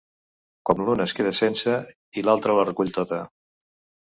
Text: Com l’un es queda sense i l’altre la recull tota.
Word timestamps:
Com 0.69 0.79
l’un 0.87 1.03
es 1.05 1.13
queda 1.19 1.33
sense 1.41 1.75
i 2.21 2.25
l’altre 2.29 2.57
la 2.61 2.65
recull 2.71 2.91
tota. 2.97 3.21